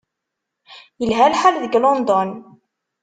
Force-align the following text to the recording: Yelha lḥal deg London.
Yelha 1.01 1.27
lḥal 1.33 1.55
deg 1.63 1.73
London. 1.79 2.29